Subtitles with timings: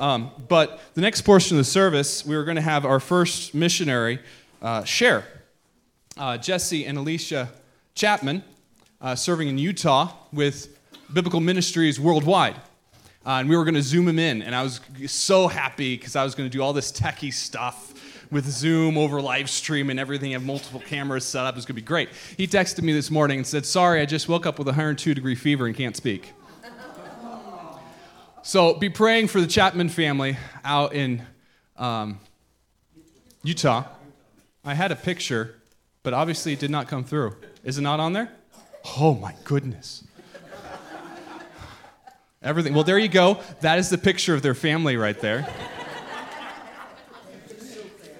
[0.00, 3.54] Um, but the next portion of the service, we were going to have our first
[3.54, 4.18] missionary
[4.62, 5.24] uh, share.
[6.16, 7.50] Uh, Jesse and Alicia
[7.94, 8.42] Chapman,
[9.00, 10.78] uh, serving in Utah with
[11.12, 12.56] Biblical Ministries Worldwide.
[13.24, 14.42] Uh, and we were going to zoom him in.
[14.42, 17.92] And I was so happy because I was going to do all this techie stuff
[18.30, 21.56] with Zoom over live stream and everything, have multiple cameras set up.
[21.56, 22.08] It's going to be great.
[22.36, 25.14] He texted me this morning and said, Sorry, I just woke up with a 102
[25.14, 26.32] degree fever and can't speak.
[28.46, 31.22] So be praying for the Chapman family out in
[31.76, 32.20] um,
[33.42, 33.84] Utah.
[34.64, 35.56] I had a picture,
[36.02, 37.36] but obviously it did not come through.
[37.64, 38.30] Is it not on there?
[38.98, 40.04] Oh my goodness.
[42.42, 42.72] Everything.
[42.72, 43.40] Well, there you go.
[43.60, 45.46] That is the picture of their family right there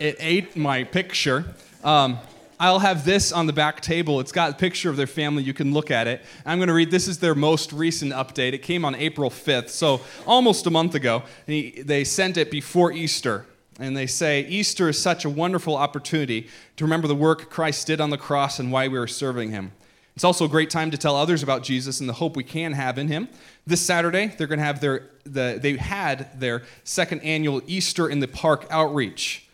[0.00, 1.44] it ate my picture.
[1.82, 2.18] Um,
[2.58, 4.18] I'll have this on the back table.
[4.20, 5.42] It's got a picture of their family.
[5.42, 6.24] You can look at it.
[6.46, 8.54] I'm going to read this is their most recent update.
[8.54, 11.22] It came on April 5th, so almost a month ago.
[11.46, 13.46] They sent it before Easter.
[13.78, 18.00] And they say, Easter is such a wonderful opportunity to remember the work Christ did
[18.00, 19.72] on the cross and why we are serving him.
[20.14, 22.72] It's also a great time to tell others about Jesus and the hope we can
[22.72, 23.28] have in him.
[23.66, 28.20] This Saturday, they're going to have their, the, they had their second annual Easter in
[28.20, 29.45] the Park outreach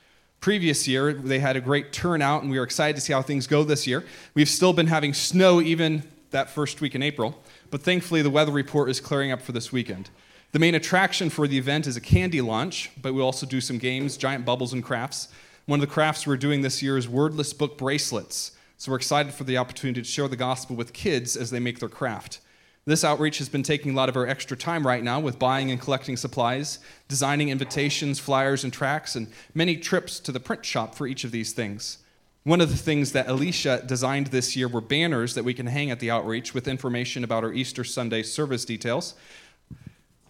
[0.43, 1.13] previous year.
[1.13, 3.87] They had a great turnout, and we are excited to see how things go this
[3.87, 4.05] year.
[4.35, 7.41] We've still been having snow even that first week in April,
[7.71, 10.11] but thankfully the weather report is clearing up for this weekend.
[10.51, 13.79] The main attraction for the event is a candy launch, but we also do some
[13.79, 15.29] games, giant bubbles, and crafts.
[15.67, 18.51] One of the crafts we're doing this year is wordless book bracelets.
[18.79, 21.79] So we're excited for the opportunity to share the gospel with kids as they make
[21.79, 22.41] their craft.
[22.85, 25.71] This outreach has been taking a lot of our extra time right now with buying
[25.71, 30.97] and collecting supplies, designing invitations, flyers, and tracts, and many trips to the print shop
[30.97, 31.99] for each of these things.
[32.43, 35.93] One of the things that Alicia designed this year were banners that we can hang
[35.93, 39.15] at the outreach with information about our Easter Sunday service details.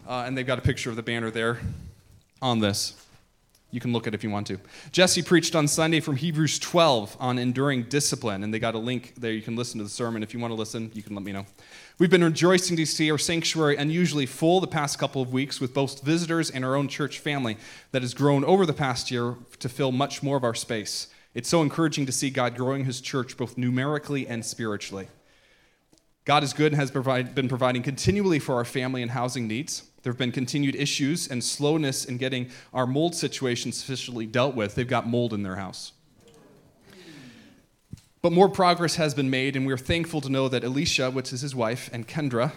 [0.07, 1.59] Uh, and they've got a picture of the banner there
[2.39, 2.93] on this.
[3.73, 4.59] You can look at it if you want to.
[4.91, 9.15] Jesse preached on Sunday from Hebrews 12 on enduring discipline, and they got a link
[9.17, 9.31] there.
[9.31, 10.21] You can listen to the sermon.
[10.21, 11.47] If you want to listen, you can let me know.
[11.97, 15.73] We've been rejoicing to see our sanctuary unusually full the past couple of weeks with
[15.73, 17.57] both visitors and our own church family
[17.93, 21.07] that has grown over the past year to fill much more of our space.
[21.33, 25.07] It's so encouraging to see God growing his church both numerically and spiritually.
[26.25, 29.89] God is good and has provide, been providing continually for our family and housing needs.
[30.03, 34.75] There have been continued issues and slowness in getting our mold situation sufficiently dealt with.
[34.75, 35.93] They've got mold in their house.
[38.21, 41.41] But more progress has been made, and we're thankful to know that Alicia, which is
[41.41, 42.51] his wife, and Kendra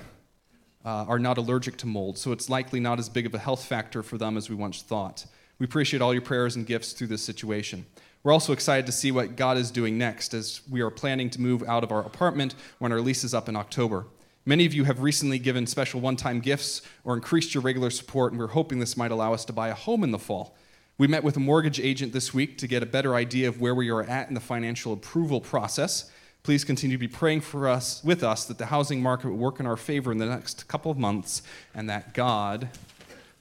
[0.85, 3.65] uh, are not allergic to mold, so it's likely not as big of a health
[3.65, 5.27] factor for them as we once thought.
[5.59, 7.87] We appreciate all your prayers and gifts through this situation.
[8.23, 11.41] We're also excited to see what God is doing next as we are planning to
[11.41, 14.07] move out of our apartment when our lease is up in October.
[14.49, 18.33] Many of you have recently given special one time gifts or increased your regular support,
[18.33, 20.55] and we're hoping this might allow us to buy a home in the fall.
[20.99, 23.75] We met with a mortgage agent this week to get a better idea of where
[23.75, 26.13] we are at in the financial approval process.
[26.45, 29.59] Please continue to be praying for us with us that the housing market will work
[29.59, 31.43] in our favor in the next couple of months
[31.75, 32.69] and that God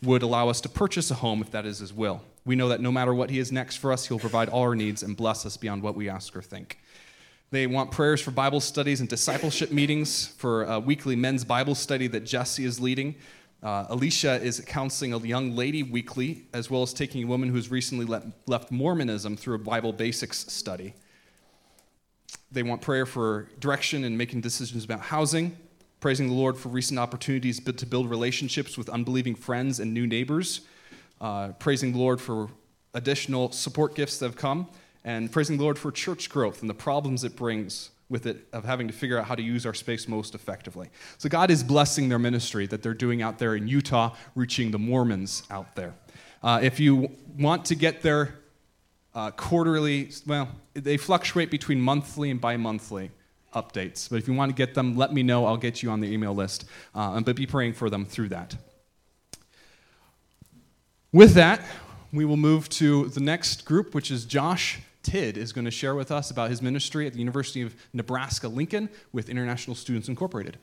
[0.01, 2.23] would allow us to purchase a home if that is his will.
[2.45, 4.75] We know that no matter what he is next for us, he'll provide all our
[4.75, 6.79] needs and bless us beyond what we ask or think.
[7.51, 12.07] They want prayers for Bible studies and discipleship meetings, for a weekly men's Bible study
[12.07, 13.16] that Jesse is leading.
[13.61, 17.69] Uh, Alicia is counseling a young lady weekly, as well as taking a woman who's
[17.69, 20.95] recently le- left Mormonism through a Bible basics study.
[22.51, 25.55] They want prayer for direction and making decisions about housing,
[26.00, 30.61] praising the Lord for recent opportunities to build relationships with unbelieving friends and new neighbors,
[31.22, 32.50] uh, praising the Lord for
[32.95, 34.67] additional support gifts that have come
[35.05, 38.66] and praising the Lord for church growth and the problems it brings with it of
[38.66, 40.89] having to figure out how to use our space most effectively.
[41.17, 44.79] So God is blessing their ministry that they're doing out there in Utah, reaching the
[44.79, 45.93] Mormons out there.
[46.43, 48.35] Uh, if you want to get their
[49.13, 53.11] uh, quarterly, well, they fluctuate between monthly and bi-monthly
[53.53, 54.09] updates.
[54.09, 55.45] But if you want to get them, let me know.
[55.45, 56.66] I'll get you on the email list.
[56.93, 58.55] Uh, but be praying for them through that.
[61.11, 61.61] With that,
[62.11, 65.93] we will move to the next group, which is Josh Tidd is going to share
[65.93, 70.57] with us about his ministry at the University of Nebraska Lincoln with International Students Incorporated.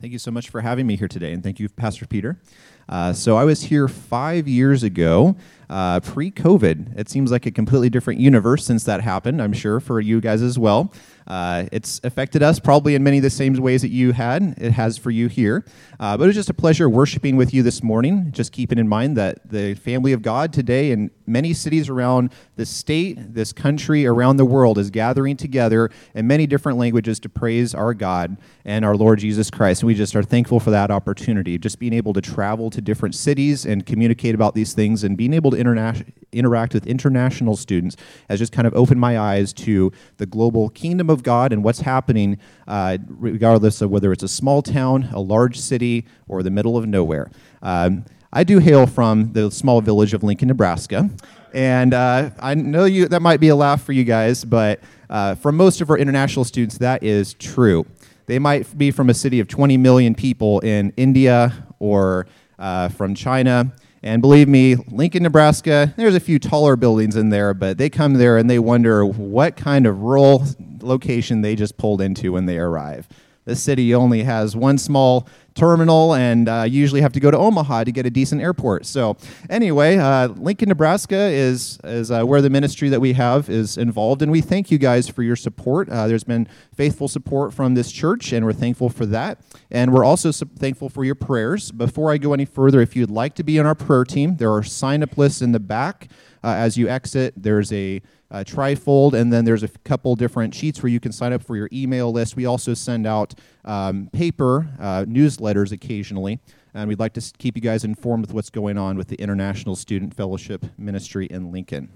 [0.00, 2.40] Thank you so much for having me here today, and thank you, Pastor Peter.
[2.88, 5.36] Uh, so I was here five years ago,
[5.72, 6.98] uh, pre COVID.
[6.98, 10.42] It seems like a completely different universe since that happened, I'm sure, for you guys
[10.42, 10.92] as well.
[11.26, 14.72] Uh, it's affected us probably in many of the same ways that you had, it
[14.72, 15.64] has for you here.
[16.00, 18.30] Uh, but it was just a pleasure worshiping with you this morning.
[18.32, 22.66] Just keeping in mind that the family of God today in many cities around the
[22.66, 27.74] state, this country, around the world is gathering together in many different languages to praise
[27.74, 29.82] our God and our Lord Jesus Christ.
[29.82, 33.14] And we just are thankful for that opportunity, just being able to travel to different
[33.14, 37.96] cities and communicate about these things and being able to interna- interact with international students
[38.28, 41.80] has just kind of opened my eyes to the global kingdom of God and what's
[41.80, 46.76] happening, uh, regardless of whether it's a small town, a large city, or the middle
[46.76, 47.30] of nowhere.
[47.62, 51.10] Um, I do hail from the small village of Lincoln, Nebraska.
[51.52, 54.80] And uh, I know you that might be a laugh for you guys, but
[55.10, 57.84] uh, for most of our international students, that is true.
[58.26, 62.26] They might be from a city of 20 million people in India or
[62.58, 63.72] uh, from China.
[64.02, 68.14] And believe me, Lincoln, Nebraska, there's a few taller buildings in there, but they come
[68.14, 70.44] there and they wonder what kind of rural
[70.80, 73.08] location they just pulled into when they arrive.
[73.44, 77.84] The city only has one small terminal and uh, usually have to go to Omaha
[77.84, 78.86] to get a decent airport.
[78.86, 79.16] So,
[79.50, 84.22] anyway, uh, Lincoln, Nebraska is, is uh, where the ministry that we have is involved,
[84.22, 85.88] and we thank you guys for your support.
[85.88, 89.38] Uh, there's been faithful support from this church, and we're thankful for that.
[89.70, 91.70] And we're also thankful for your prayers.
[91.70, 94.52] Before I go any further, if you'd like to be on our prayer team, there
[94.52, 96.08] are sign up lists in the back.
[96.44, 98.02] Uh, as you exit, there's a
[98.32, 101.56] uh, trifold, and then there's a couple different sheets where you can sign up for
[101.56, 102.34] your email list.
[102.34, 103.34] We also send out
[103.64, 106.40] um, paper uh, newsletters occasionally,
[106.74, 109.76] and we'd like to keep you guys informed with what's going on with the International
[109.76, 111.88] Student Fellowship Ministry in Lincoln.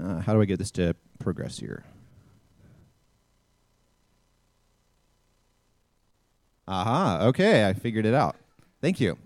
[0.00, 1.84] Uh, how do I get this to progress here?
[6.68, 8.36] Aha, okay, I figured it out.
[8.80, 9.18] Thank you.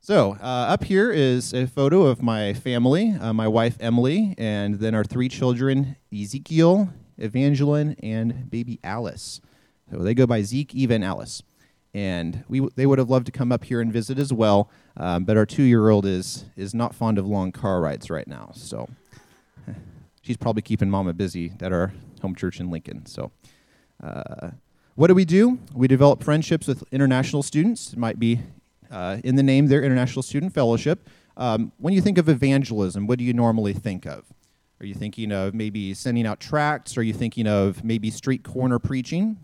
[0.00, 4.80] So, uh, up here is a photo of my family, uh, my wife Emily, and
[4.80, 9.40] then our three children Ezekiel, Evangeline, and baby Alice.
[9.92, 11.42] So they go by Zeke, Eva, and Alice.
[11.92, 15.24] And we, they would have loved to come up here and visit as well, um,
[15.24, 18.52] but our two year old is, is not fond of long car rides right now.
[18.54, 18.88] So
[20.22, 21.92] she's probably keeping mama busy at our
[22.22, 23.04] home church in Lincoln.
[23.04, 23.32] So,
[24.02, 24.52] uh,
[24.94, 25.58] what do we do?
[25.74, 27.92] We develop friendships with international students.
[27.92, 28.40] It might be
[28.90, 31.06] uh, in the name their International Student Fellowship.
[31.36, 34.24] Um, when you think of evangelism, what do you normally think of?
[34.80, 36.96] Are you thinking of maybe sending out tracts?
[36.96, 39.38] Are you thinking of maybe street corner preaching?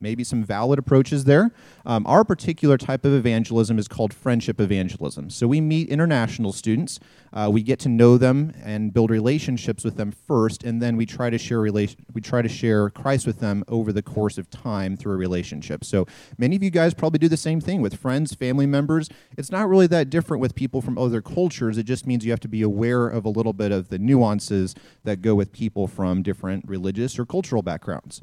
[0.00, 1.50] Maybe some valid approaches there.
[1.86, 5.30] Um, our particular type of evangelism is called friendship evangelism.
[5.30, 7.00] So we meet international students,
[7.32, 11.06] uh, we get to know them and build relationships with them first, and then we
[11.06, 14.96] try to share we try to share Christ with them over the course of time
[14.96, 15.84] through a relationship.
[15.84, 16.06] So
[16.38, 19.08] many of you guys probably do the same thing with friends, family members.
[19.36, 21.78] It's not really that different with people from other cultures.
[21.78, 24.74] It just means you have to be aware of a little bit of the nuances
[25.04, 28.20] that go with people from different religious or cultural backgrounds.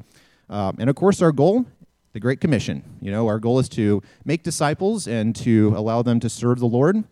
[0.52, 1.64] Um, and of course, our goal,
[2.12, 2.84] the Great Commission.
[3.00, 6.66] You know, our goal is to make disciples and to allow them to serve the
[6.66, 7.04] Lord.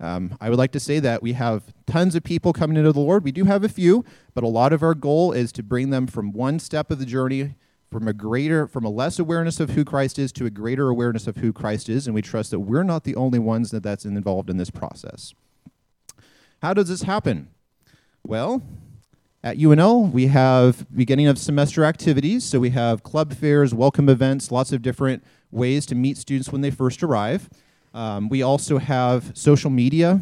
[0.00, 3.00] Um, I would like to say that we have tons of people coming into the
[3.00, 3.22] Lord.
[3.22, 4.04] We do have a few,
[4.34, 7.06] but a lot of our goal is to bring them from one step of the
[7.06, 7.54] journey
[7.90, 11.26] from a greater from a less awareness of who Christ is to a greater awareness
[11.26, 14.04] of who Christ is and we trust that we're not the only ones that that's
[14.04, 15.34] involved in this process.
[16.62, 17.48] How does this happen?
[18.24, 18.62] Well,
[19.42, 22.44] at UNL, we have beginning of semester activities.
[22.44, 26.62] So we have club fairs, welcome events, lots of different ways to meet students when
[26.62, 27.48] they first arrive.
[27.94, 30.20] Um, we also have social media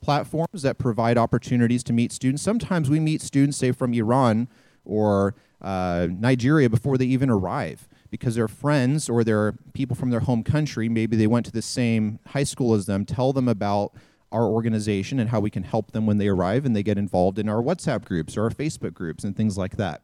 [0.00, 2.42] platforms that provide opportunities to meet students.
[2.42, 4.48] Sometimes we meet students, say, from Iran
[4.84, 10.20] or uh, Nigeria before they even arrive because their friends or their people from their
[10.20, 13.92] home country, maybe they went to the same high school as them, tell them about
[14.32, 17.38] our organization and how we can help them when they arrive and they get involved
[17.38, 20.02] in our WhatsApp groups or our Facebook groups and things like that.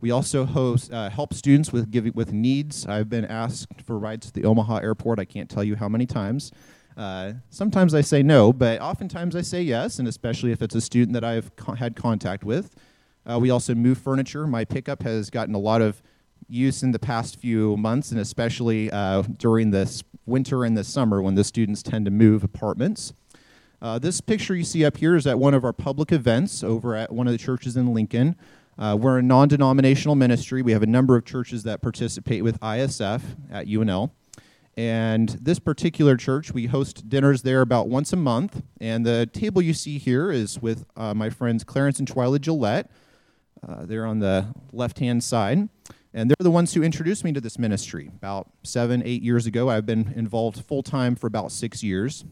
[0.00, 2.86] We also host uh, help students with giving with needs.
[2.86, 5.18] I've been asked for rides to the Omaha airport.
[5.18, 6.52] I can't tell you how many times.
[6.96, 10.80] Uh, sometimes I say no, but oftentimes I say yes, and especially if it's a
[10.80, 12.74] student that I've co- had contact with.
[13.28, 14.46] Uh, we also move furniture.
[14.46, 16.02] My pickup has gotten a lot of
[16.48, 21.22] use in the past few months, and especially uh, during this winter and the summer
[21.22, 23.12] when the students tend to move apartments.
[23.80, 26.96] Uh, this picture you see up here is at one of our public events over
[26.96, 28.34] at one of the churches in Lincoln.
[28.76, 30.62] Uh, we're a non denominational ministry.
[30.62, 34.10] We have a number of churches that participate with ISF at UNL.
[34.76, 38.62] And this particular church, we host dinners there about once a month.
[38.80, 42.90] And the table you see here is with uh, my friends Clarence and Twyla Gillette.
[43.66, 45.68] Uh, they're on the left hand side.
[46.14, 48.10] And they're the ones who introduced me to this ministry.
[48.16, 52.24] About seven, eight years ago, I've been involved full time for about six years.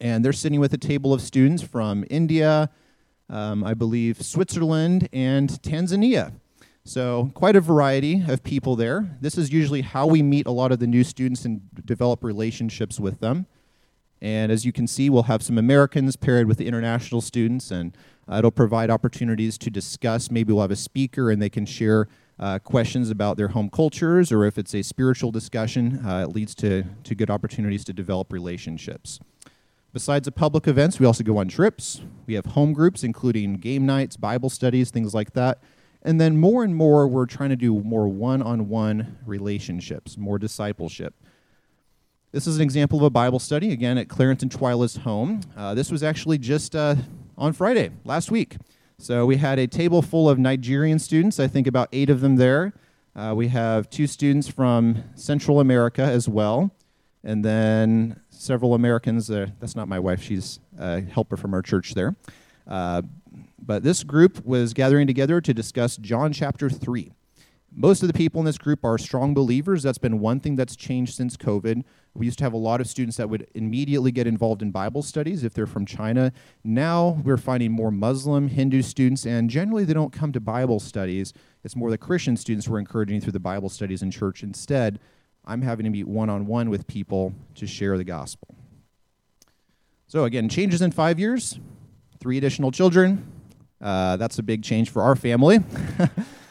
[0.00, 2.70] And they're sitting with a table of students from India,
[3.28, 6.32] um, I believe Switzerland, and Tanzania.
[6.86, 9.16] So, quite a variety of people there.
[9.20, 13.00] This is usually how we meet a lot of the new students and develop relationships
[13.00, 13.46] with them.
[14.20, 17.96] And as you can see, we'll have some Americans paired with the international students, and
[18.28, 20.30] uh, it'll provide opportunities to discuss.
[20.30, 22.08] Maybe we'll have a speaker and they can share
[22.38, 26.54] uh, questions about their home cultures, or if it's a spiritual discussion, uh, it leads
[26.56, 29.20] to, to good opportunities to develop relationships.
[29.94, 32.00] Besides the public events, we also go on trips.
[32.26, 35.62] We have home groups, including game nights, Bible studies, things like that.
[36.02, 40.36] And then more and more, we're trying to do more one on one relationships, more
[40.36, 41.14] discipleship.
[42.32, 45.42] This is an example of a Bible study, again, at Clarence and Twyla's home.
[45.56, 46.96] Uh, this was actually just uh,
[47.38, 48.56] on Friday, last week.
[48.98, 52.34] So we had a table full of Nigerian students, I think about eight of them
[52.34, 52.72] there.
[53.14, 56.72] Uh, we have two students from Central America as well,
[57.22, 59.30] and then several Americans.
[59.30, 62.14] Uh, that's not my wife, she's a helper from our church there.
[62.66, 63.02] Uh,
[63.60, 67.12] but this group was gathering together to discuss John chapter 3.
[67.76, 69.82] Most of the people in this group are strong believers.
[69.82, 71.82] That's been one thing that's changed since COVID.
[72.14, 75.02] We used to have a lot of students that would immediately get involved in Bible
[75.02, 76.32] studies if they're from China.
[76.62, 81.32] Now we're finding more Muslim, Hindu students, and generally they don't come to Bible studies.
[81.64, 84.44] It's more the Christian students we're encouraging through the Bible studies in church.
[84.44, 85.00] Instead,
[85.46, 88.54] I'm having to meet one on one with people to share the gospel.
[90.06, 91.58] So, again, changes in five years,
[92.20, 93.30] three additional children.
[93.80, 95.58] Uh, that's a big change for our family.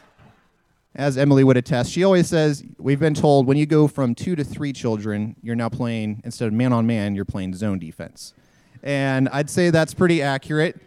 [0.95, 4.35] As Emily would attest, she always says, We've been told when you go from two
[4.35, 8.33] to three children, you're now playing, instead of man on man, you're playing zone defense.
[8.83, 10.79] And I'd say that's pretty accurate.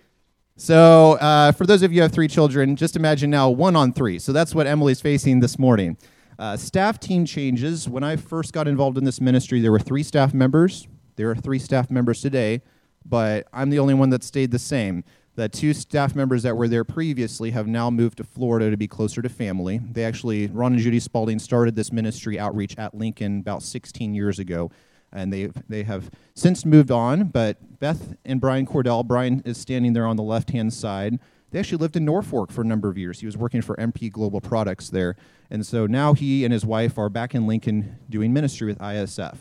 [0.57, 3.93] So, uh, for those of you who have three children, just imagine now one on
[3.93, 4.21] three.
[4.21, 5.97] So, that's what Emily's facing this morning.
[6.39, 7.89] Uh, staff team changes.
[7.89, 10.87] When I first got involved in this ministry, there were three staff members.
[11.17, 12.63] There are three staff members today,
[13.05, 15.03] but I'm the only one that stayed the same.
[15.37, 18.89] The two staff members that were there previously have now moved to Florida to be
[18.89, 19.79] closer to family.
[19.79, 24.39] They actually, Ron and Judy Spalding started this ministry outreach at Lincoln about 16 years
[24.39, 24.71] ago,
[25.13, 27.25] and they they have since moved on.
[27.25, 31.19] But Beth and Brian Cordell, Brian is standing there on the left hand side.
[31.51, 33.21] They actually lived in Norfolk for a number of years.
[33.21, 35.17] He was working for MP Global Products there,
[35.51, 39.37] and so now he and his wife are back in Lincoln doing ministry with ISF.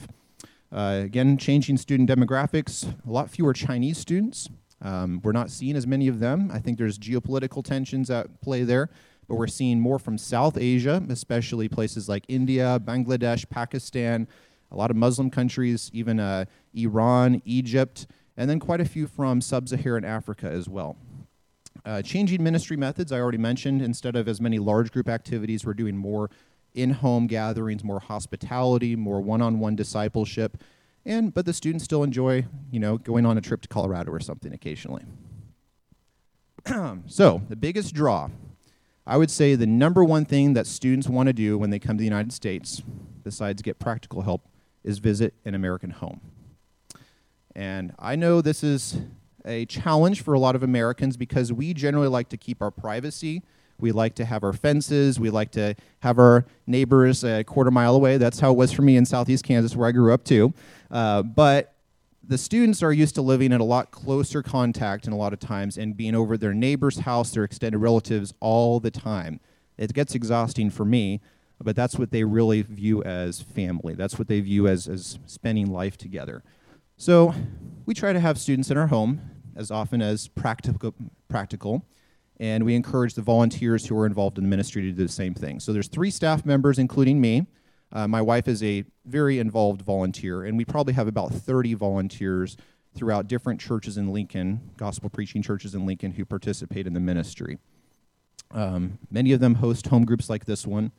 [0.71, 4.49] Uh, again, changing student demographics, a lot fewer Chinese students.
[4.81, 6.51] Um, we're not seeing as many of them.
[6.53, 8.89] I think there's geopolitical tensions at play there,
[9.27, 14.27] but we're seeing more from South Asia, especially places like India, Bangladesh, Pakistan,
[14.71, 18.07] a lot of Muslim countries, even uh, Iran, Egypt,
[18.37, 20.97] and then quite a few from sub Saharan Africa as well.
[21.85, 23.81] Uh, changing ministry methods, I already mentioned.
[23.81, 26.31] Instead of as many large group activities, we're doing more
[26.73, 30.57] in home gatherings, more hospitality, more one on one discipleship
[31.05, 34.19] and but the students still enjoy you know going on a trip to colorado or
[34.19, 35.03] something occasionally
[37.05, 38.29] so the biggest draw
[39.05, 41.97] i would say the number one thing that students want to do when they come
[41.97, 42.81] to the united states
[43.23, 44.47] besides get practical help
[44.83, 46.21] is visit an american home
[47.55, 48.97] and i know this is
[49.45, 53.43] a challenge for a lot of americans because we generally like to keep our privacy
[53.79, 55.19] we like to have our fences.
[55.19, 58.17] We like to have our neighbors a quarter mile away.
[58.17, 60.53] That's how it was for me in southeast Kansas, where I grew up too.
[60.89, 61.73] Uh, but
[62.23, 65.39] the students are used to living in a lot closer contact and a lot of
[65.39, 69.39] times and being over their neighbor's house, their extended relatives all the time.
[69.77, 71.21] It gets exhausting for me,
[71.61, 73.93] but that's what they really view as family.
[73.93, 76.43] That's what they view as, as spending life together.
[76.97, 77.35] So
[77.85, 79.19] we try to have students in our home
[79.55, 80.93] as often as practical.
[81.27, 81.85] practical
[82.37, 85.33] and we encourage the volunteers who are involved in the ministry to do the same
[85.33, 85.59] thing.
[85.59, 87.47] So there's three staff members, including me.
[87.91, 92.57] Uh, my wife is a very involved volunteer, and we probably have about 30 volunteers
[92.93, 97.57] throughout different churches in Lincoln, gospel preaching churches in Lincoln, who participate in the ministry.
[98.51, 100.91] Um, many of them host home groups like this one.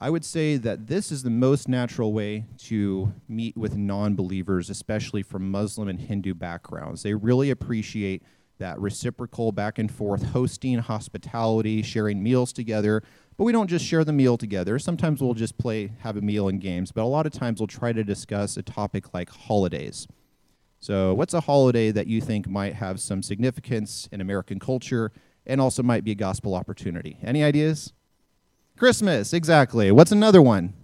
[0.00, 4.70] I would say that this is the most natural way to meet with non believers,
[4.70, 7.02] especially from Muslim and Hindu backgrounds.
[7.02, 8.22] They really appreciate
[8.58, 13.02] that reciprocal back and forth hosting, hospitality, sharing meals together.
[13.36, 14.78] But we don't just share the meal together.
[14.78, 17.68] Sometimes we'll just play, have a meal and games, but a lot of times we'll
[17.68, 20.06] try to discuss a topic like holidays.
[20.80, 25.10] So, what's a holiday that you think might have some significance in American culture
[25.44, 27.18] and also might be a gospel opportunity?
[27.22, 27.92] Any ideas?
[28.78, 29.90] Christmas, exactly.
[29.90, 30.74] What's another one?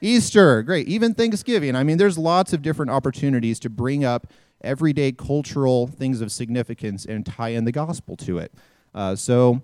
[0.00, 0.88] Easter, great.
[0.88, 1.76] Even Thanksgiving.
[1.76, 4.26] I mean, there's lots of different opportunities to bring up
[4.62, 8.52] everyday cultural things of significance and tie in the gospel to it.
[8.94, 9.62] Uh, so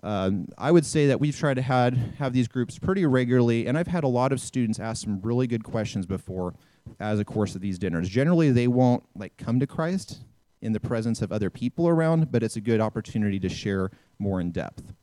[0.00, 3.76] Um, I would say that we've tried to had, have these groups pretty regularly, and
[3.76, 6.54] I've had a lot of students ask some really good questions before
[7.00, 8.08] as a course of these dinners.
[8.08, 10.22] Generally, they won't like come to Christ
[10.62, 14.40] in the presence of other people around, but it's a good opportunity to share more
[14.40, 14.94] in depth.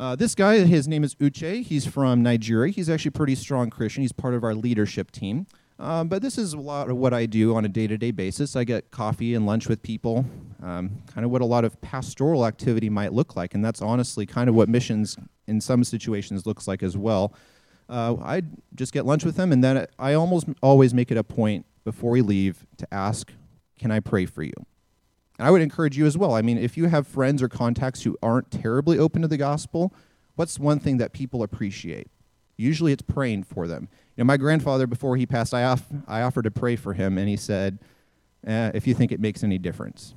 [0.00, 1.62] Uh, this guy, his name is Uche.
[1.62, 2.72] He's from Nigeria.
[2.72, 4.00] He's actually pretty strong Christian.
[4.00, 5.46] He's part of our leadership team.
[5.78, 8.10] Um, but this is a lot of what I do on a day to day
[8.10, 8.56] basis.
[8.56, 10.24] I get coffee and lunch with people,
[10.62, 13.52] um, kind of what a lot of pastoral activity might look like.
[13.52, 17.34] And that's honestly kind of what missions in some situations looks like as well.
[17.86, 18.40] Uh, I
[18.74, 22.12] just get lunch with them, and then I almost always make it a point before
[22.12, 23.30] we leave to ask,
[23.78, 24.54] Can I pray for you?
[25.40, 26.34] And I would encourage you as well.
[26.34, 29.90] I mean, if you have friends or contacts who aren't terribly open to the gospel,
[30.36, 32.08] what's one thing that people appreciate?
[32.58, 33.88] Usually it's praying for them.
[34.16, 37.16] You know, my grandfather, before he passed, I, off, I offered to pray for him,
[37.16, 37.78] and he said,
[38.46, 40.12] eh, if you think it makes any difference.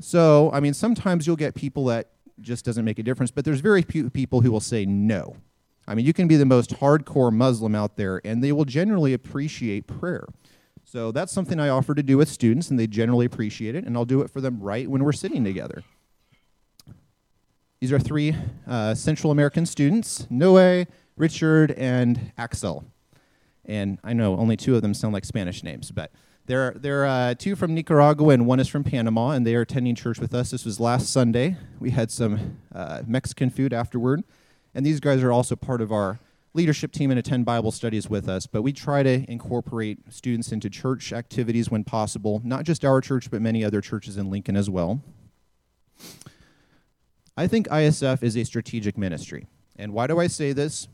[0.00, 2.10] So, I mean, sometimes you'll get people that
[2.40, 5.36] just doesn't make a difference, but there's very few people who will say no.
[5.86, 9.12] I mean, you can be the most hardcore Muslim out there, and they will generally
[9.12, 10.26] appreciate prayer.
[10.90, 13.94] So that's something I offer to do with students, and they generally appreciate it, and
[13.94, 15.84] I'll do it for them right when we're sitting together.
[17.78, 18.34] These are three
[18.66, 22.86] uh, Central American students Noe, Richard, and Axel.
[23.66, 26.10] And I know only two of them sound like Spanish names, but
[26.46, 29.54] there, are, there are uh, two from Nicaragua and one is from Panama, and they
[29.56, 30.52] are attending church with us.
[30.52, 31.58] This was last Sunday.
[31.78, 34.24] We had some uh, Mexican food afterward,
[34.74, 36.18] and these guys are also part of our
[36.58, 38.48] leadership team and attend Bible studies with us.
[38.48, 43.30] But we try to incorporate students into church activities when possible, not just our church,
[43.30, 45.00] but many other churches in Lincoln as well.
[47.36, 49.46] I think ISF is a strategic ministry.
[49.76, 50.88] And why do I say this?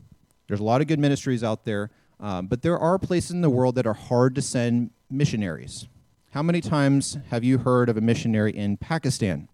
[0.47, 3.49] There's a lot of good ministries out there, um, but there are places in the
[3.49, 5.87] world that are hard to send missionaries.
[6.29, 9.49] How many times have you heard of a missionary in Pakistan?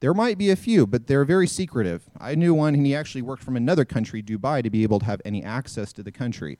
[0.00, 2.04] There might be a few, but they're very secretive.
[2.20, 5.06] I knew one, and he actually worked from another country, Dubai, to be able to
[5.06, 6.58] have any access to the country.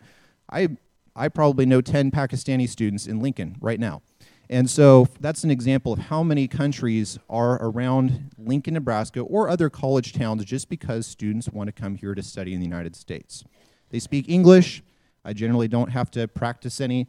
[0.50, 0.76] I,
[1.14, 4.00] I probably know 10 Pakistani students in Lincoln right now.
[4.48, 9.68] And so that's an example of how many countries are around Lincoln, Nebraska, or other
[9.68, 13.44] college towns just because students want to come here to study in the United States.
[13.90, 14.82] They speak English.
[15.24, 17.08] I generally don't have to practice any.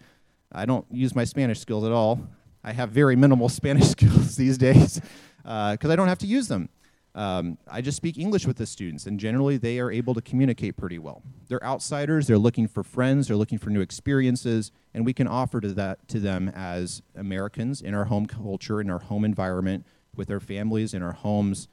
[0.52, 2.28] I don't use my Spanish skills at all.
[2.68, 5.00] I have very minimal Spanish skills these days
[5.38, 6.68] because uh, I don't have to use them.
[7.16, 10.76] Um, I just speak English with the students, and generally they are able to communicate
[10.76, 11.24] pretty well.
[11.48, 15.62] They're outsiders, they're looking for friends, they're looking for new experiences, and we can offer
[15.62, 20.30] to that to them as Americans in our home culture, in our home environment, with
[20.30, 21.70] our families in our homes,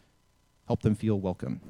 [0.68, 1.60] help them feel welcome.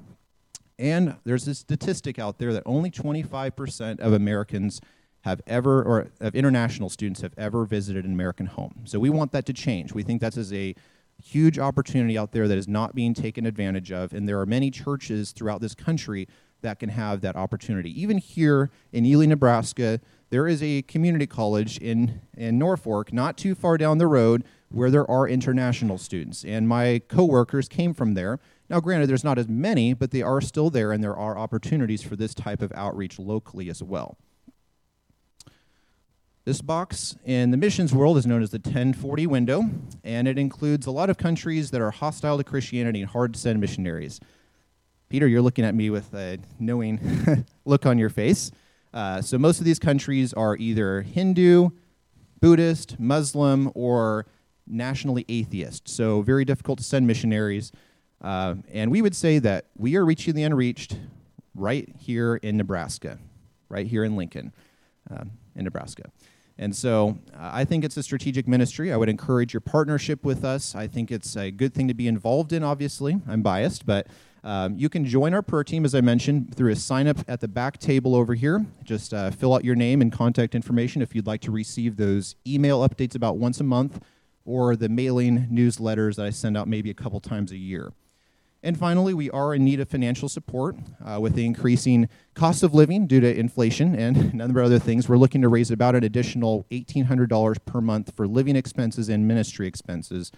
[0.78, 4.80] And there's a statistic out there that only 25% of Americans
[5.24, 8.82] have ever, or of international students have ever visited an American home.
[8.84, 9.94] So we want that to change.
[9.94, 10.74] We think that is a
[11.22, 14.70] huge opportunity out there that is not being taken advantage of, and there are many
[14.70, 16.28] churches throughout this country
[16.60, 17.98] that can have that opportunity.
[17.98, 23.54] Even here in Ely, Nebraska, there is a community college in, in Norfolk, not too
[23.54, 26.44] far down the road, where there are international students.
[26.44, 28.40] And my coworkers came from there.
[28.68, 32.02] Now, granted, there's not as many, but they are still there, and there are opportunities
[32.02, 34.18] for this type of outreach locally as well.
[36.46, 39.70] This box in the missions world is known as the 1040 window,
[40.02, 43.40] and it includes a lot of countries that are hostile to Christianity and hard to
[43.40, 44.20] send missionaries.
[45.08, 48.50] Peter, you're looking at me with a knowing look on your face.
[48.92, 51.70] Uh, so, most of these countries are either Hindu,
[52.42, 54.26] Buddhist, Muslim, or
[54.66, 55.88] nationally atheist.
[55.88, 57.72] So, very difficult to send missionaries.
[58.20, 60.98] Uh, and we would say that we are reaching the unreached
[61.54, 63.18] right here in Nebraska,
[63.70, 64.52] right here in Lincoln,
[65.10, 65.24] uh,
[65.56, 66.10] in Nebraska.
[66.56, 68.92] And so I think it's a strategic ministry.
[68.92, 70.74] I would encourage your partnership with us.
[70.74, 73.20] I think it's a good thing to be involved in, obviously.
[73.26, 74.06] I'm biased, but
[74.44, 77.40] um, you can join our prayer team, as I mentioned, through a sign up at
[77.40, 78.64] the back table over here.
[78.84, 82.36] Just uh, fill out your name and contact information if you'd like to receive those
[82.46, 84.00] email updates about once a month
[84.44, 87.92] or the mailing newsletters that I send out maybe a couple times a year.
[88.64, 90.74] And finally, we are in need of financial support
[91.04, 94.78] uh, with the increasing cost of living due to inflation and a number of other
[94.78, 95.06] things.
[95.06, 99.66] We're looking to raise about an additional $1,800 per month for living expenses and ministry
[99.66, 100.32] expenses.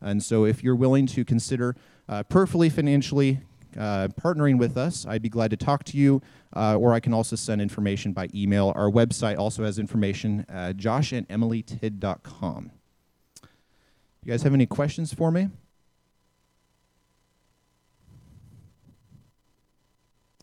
[0.00, 1.74] And so, if you're willing to consider
[2.08, 3.40] uh, perfectly financially
[3.76, 6.22] uh, partnering with us, I'd be glad to talk to you,
[6.54, 8.72] uh, or I can also send information by email.
[8.76, 12.70] Our website also has information at joshandemilytid.com.
[14.24, 15.48] You guys have any questions for me?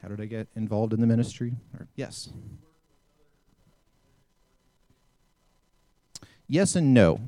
[0.01, 1.53] How did I get involved in the ministry?
[1.73, 2.29] Or, yes.
[6.47, 7.19] Yes and no.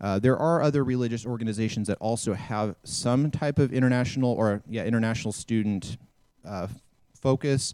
[0.00, 4.84] Uh, there are other religious organizations that also have some type of international or yeah
[4.84, 5.96] international student
[6.44, 6.66] uh,
[7.18, 7.72] focus.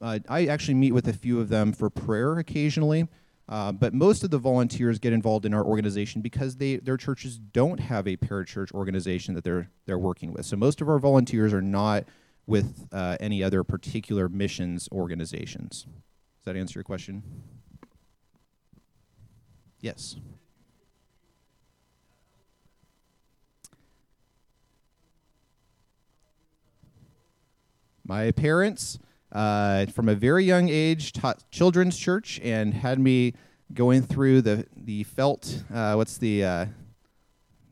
[0.00, 3.08] Uh, I actually meet with a few of them for prayer occasionally,
[3.48, 7.38] uh, but most of the volunteers get involved in our organization because they their churches
[7.38, 10.44] don't have a parachurch organization that they're they're working with.
[10.44, 12.04] So most of our volunteers are not
[12.46, 15.84] with uh, any other particular missions organizations.
[15.84, 17.22] Does that answer your question?
[19.80, 20.16] Yes.
[28.06, 28.98] My parents,
[29.32, 33.32] uh, from a very young age, taught children's church and had me
[33.72, 36.66] going through the the felt uh, what's the uh,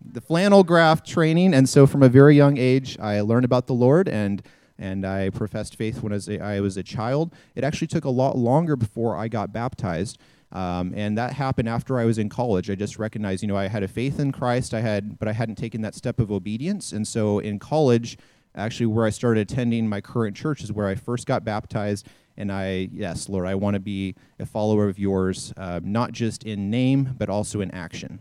[0.05, 3.75] the flannel graph training, and so from a very young age, I learned about the
[3.75, 4.43] Lord and
[4.79, 7.35] and I professed faith when I was a, I was a child.
[7.55, 10.19] It actually took a lot longer before I got baptized.
[10.53, 12.69] Um, and that happened after I was in college.
[12.69, 15.33] I just recognized, you know, I had a faith in Christ, I had, but I
[15.33, 16.93] hadn't taken that step of obedience.
[16.93, 18.19] And so in college,
[18.55, 22.07] actually where I started attending my current church is where I first got baptized.
[22.37, 26.45] And I, yes, Lord, I want to be a follower of yours, uh, not just
[26.45, 28.19] in name, but also in action.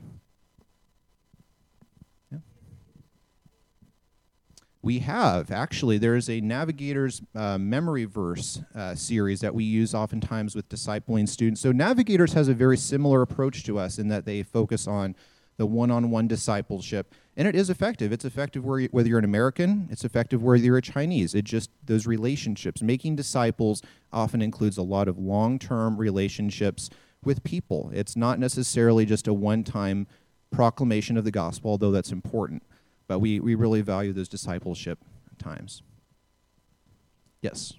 [4.83, 10.55] We have, actually, there's a Navigator's uh, memory verse uh, series that we use oftentimes
[10.55, 11.61] with discipling students.
[11.61, 15.15] So, Navigators has a very similar approach to us in that they focus on
[15.57, 17.13] the one on one discipleship.
[17.37, 18.11] And it is effective.
[18.11, 21.35] It's effective whether you're an American, it's effective whether you're a Chinese.
[21.35, 26.89] It just, those relationships, making disciples often includes a lot of long term relationships
[27.23, 27.91] with people.
[27.93, 30.07] It's not necessarily just a one time
[30.51, 32.63] proclamation of the gospel, although that's important.
[33.11, 34.97] But we, we really value those discipleship
[35.37, 35.83] times.
[37.41, 37.73] Yes.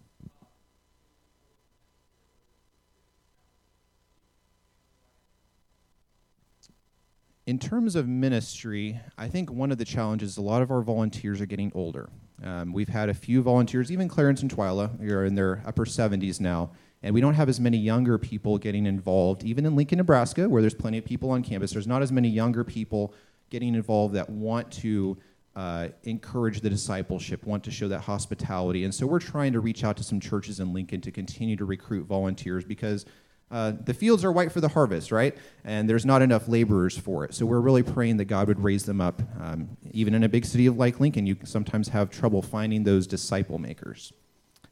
[7.47, 11.41] in terms of ministry, I think one of the challenges, a lot of our volunteers
[11.41, 12.11] are getting older.
[12.45, 15.87] Um, we've had a few volunteers, even Clarence and Twyla, who are in their upper
[15.87, 19.45] 70s now, and we don't have as many younger people getting involved.
[19.45, 22.29] Even in Lincoln, Nebraska, where there's plenty of people on campus, there's not as many
[22.29, 23.15] younger people
[23.53, 25.17] getting involved that want to
[25.55, 28.85] uh, encourage the discipleship, want to show that hospitality.
[28.85, 31.67] And so we're trying to reach out to some churches in Lincoln to continue to
[31.67, 33.05] recruit volunteers because
[33.51, 35.37] uh, the fields are white for the harvest, right?
[35.65, 37.35] And there's not enough laborers for it.
[37.35, 39.21] So we're really praying that God would raise them up.
[39.39, 43.59] Um, even in a big city like Lincoln, you sometimes have trouble finding those disciple
[43.59, 44.15] makers.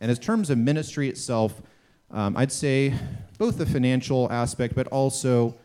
[0.00, 1.60] And in terms of ministry itself,
[2.10, 2.94] um, I'd say
[3.36, 5.56] both the financial aspect, but also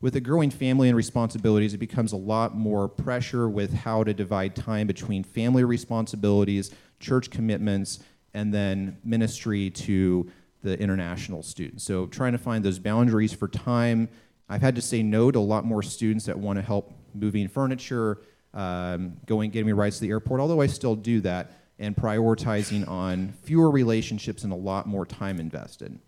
[0.00, 4.14] with a growing family and responsibilities, it becomes a lot more pressure with how to
[4.14, 7.98] divide time between family responsibilities, church commitments,
[8.32, 10.30] and then ministry to
[10.62, 11.84] the international students.
[11.84, 14.08] So trying to find those boundaries for time.
[14.48, 17.48] I've had to say no to a lot more students that want to help moving
[17.48, 18.22] furniture,
[18.54, 22.86] um, going getting me rides to the airport, although I still do that, and prioritizing
[22.88, 25.98] on fewer relationships and a lot more time invested.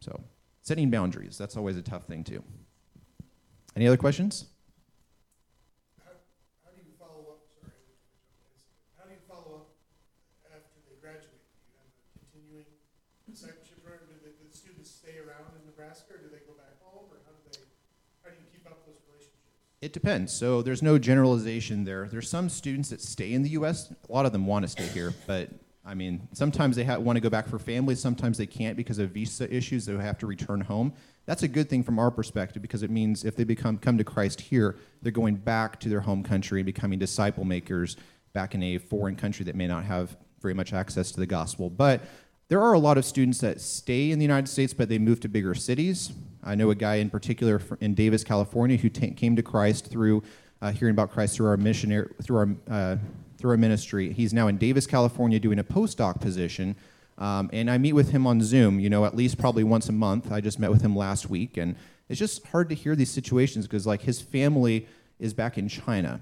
[0.00, 0.20] So
[0.60, 2.42] setting boundaries, that's always a tough thing too.
[3.74, 4.46] Any other questions?
[6.04, 6.12] How
[6.64, 7.72] how do you follow up sorry?
[8.98, 9.68] How do you follow up
[10.44, 11.40] after they graduate?
[11.56, 12.68] Do you have a continuing
[13.24, 14.12] discipleship program?
[14.12, 17.08] Do the do the students stay around in Nebraska or do they go back home
[17.08, 17.64] or how do they
[18.20, 19.40] how do you keep up those relationships?
[19.80, 20.36] It depends.
[20.36, 22.08] So there's no generalization there.
[22.12, 23.88] There's some students that stay in the U.S.
[23.88, 25.48] A lot of them want to stay here, but
[25.84, 27.94] I mean, sometimes they ha- want to go back for family.
[27.96, 29.84] Sometimes they can't because of visa issues.
[29.84, 30.92] They have to return home.
[31.26, 34.04] That's a good thing from our perspective because it means if they become come to
[34.04, 37.96] Christ here, they're going back to their home country and becoming disciple makers
[38.32, 41.68] back in a foreign country that may not have very much access to the gospel.
[41.68, 42.02] But
[42.48, 45.20] there are a lot of students that stay in the United States, but they move
[45.20, 46.12] to bigger cities.
[46.44, 50.22] I know a guy in particular in Davis, California, who t- came to Christ through
[50.60, 52.96] uh, hearing about Christ through our missionary through our uh,
[53.42, 54.12] through our ministry.
[54.12, 56.76] He's now in Davis, California, doing a postdoc position.
[57.18, 59.92] Um, and I meet with him on Zoom, you know, at least probably once a
[59.92, 60.30] month.
[60.30, 61.74] I just met with him last week, and
[62.08, 64.86] it's just hard to hear these situations because, like, his family
[65.18, 66.20] is back in China,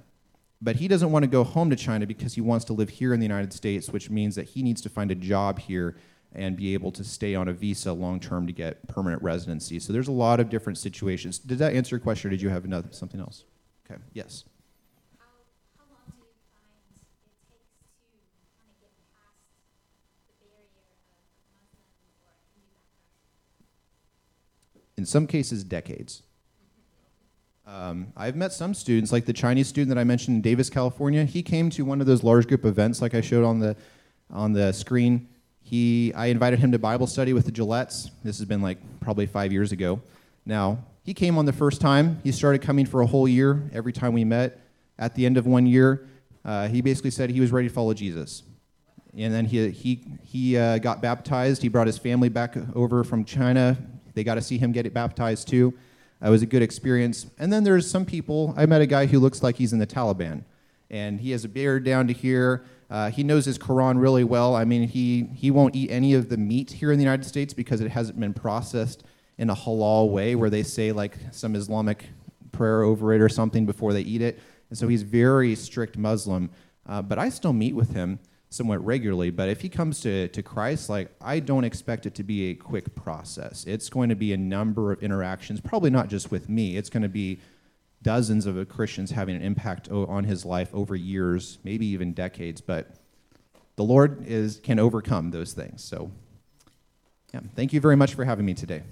[0.62, 3.12] but he doesn't want to go home to China because he wants to live here
[3.12, 5.96] in the United States, which means that he needs to find a job here
[6.32, 9.78] and be able to stay on a visa long term to get permanent residency.
[9.78, 11.38] So there's a lot of different situations.
[11.38, 13.44] Did that answer your question, or did you have another something else?
[13.84, 14.00] Okay.
[14.14, 14.44] Yes.
[25.00, 26.22] In some cases, decades.
[27.66, 31.24] Um, I've met some students, like the Chinese student that I mentioned in Davis, California.
[31.24, 33.76] He came to one of those large group events, like I showed on the
[34.30, 35.26] on the screen
[35.70, 38.10] he, I invited him to Bible study with the Gillettes.
[38.24, 40.00] This has been like probably five years ago.
[40.44, 42.20] Now, he came on the first time.
[42.24, 44.58] He started coming for a whole year every time we met.
[44.98, 46.08] At the end of one year,
[46.44, 48.42] uh, he basically said he was ready to follow Jesus.
[49.16, 51.62] And then he, he, he uh, got baptized.
[51.62, 53.78] He brought his family back over from China.
[54.14, 55.74] They got to see him get baptized too.
[56.22, 57.26] It was a good experience.
[57.38, 58.54] And then there's some people.
[58.56, 60.44] I met a guy who looks like he's in the Taliban,
[60.90, 62.64] and he has a beard down to here.
[62.90, 64.54] Uh, he knows his Quran really well.
[64.54, 67.54] I mean, he, he won't eat any of the meat here in the United States
[67.54, 69.04] because it hasn't been processed
[69.38, 72.06] in a halal way where they say like some Islamic
[72.52, 74.38] prayer over it or something before they eat it.
[74.68, 76.50] And so he's very strict Muslim.
[76.86, 78.18] Uh, but I still meet with him
[78.50, 79.30] somewhat regularly.
[79.30, 82.54] But if he comes to, to Christ, like I don't expect it to be a
[82.54, 83.64] quick process.
[83.64, 86.76] It's going to be a number of interactions, probably not just with me.
[86.76, 87.38] It's going to be
[88.02, 92.60] dozens of Christians having an impact on his life over years, maybe even decades.
[92.60, 92.96] But
[93.76, 95.84] the Lord is can overcome those things.
[95.84, 96.10] So,
[97.32, 98.82] yeah, thank you very much for having me today.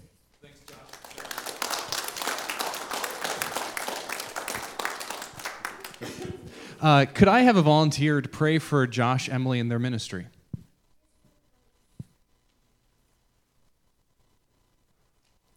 [6.80, 10.26] Uh, could I have a volunteer to pray for Josh, Emily, and their ministry?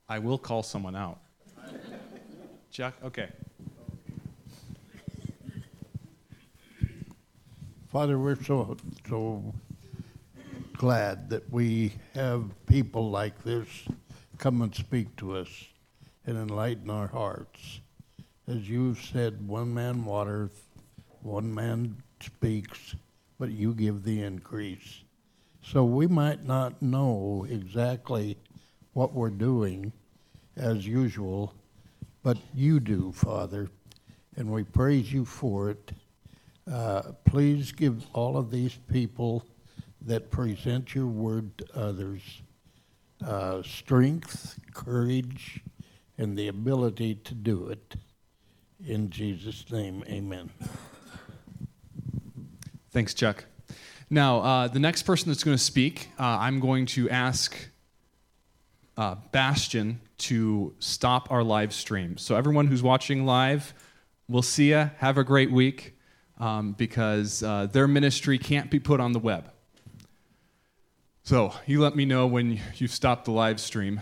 [0.09, 1.19] I will call someone out.
[2.71, 2.95] Chuck?
[3.03, 3.29] Okay.
[7.89, 8.75] Father, we're so
[9.07, 9.53] so
[10.73, 13.67] glad that we have people like this
[14.39, 15.49] come and speak to us
[16.25, 17.81] and enlighten our hearts.
[18.47, 20.65] As you've said, one man watereth,
[21.23, 22.95] one man speaks,
[23.39, 25.03] but you give the increase.
[25.63, 28.37] So we might not know exactly
[28.93, 29.91] what we're doing
[30.55, 31.53] as usual,
[32.23, 33.69] but you do, Father,
[34.35, 35.91] and we praise you for it.
[36.71, 39.45] Uh, please give all of these people
[40.01, 42.21] that present your word to others
[43.25, 45.61] uh, strength, courage,
[46.17, 47.95] and the ability to do it.
[48.87, 50.49] In Jesus' name, amen.
[52.91, 53.45] Thanks, Chuck.
[54.09, 57.55] Now, uh, the next person that's going to speak, uh, I'm going to ask
[58.97, 62.17] uh, Bastion to stop our live stream.
[62.17, 63.73] So, everyone who's watching live,
[64.27, 64.91] we'll see you.
[64.97, 65.95] Have a great week
[66.37, 69.49] um, because uh, their ministry can't be put on the web.
[71.23, 74.01] So, you let me know when you've stopped the live stream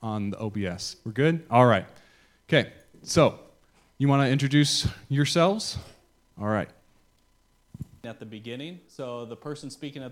[0.00, 0.96] on the OBS.
[1.04, 1.44] We're good?
[1.50, 1.84] All right.
[2.48, 3.38] Okay, so
[3.98, 5.76] you want to introduce yourselves?
[6.40, 6.70] All right
[8.04, 8.80] at the beginning.
[8.88, 10.10] So the person speaking at the